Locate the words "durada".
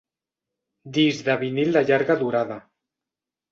2.25-2.61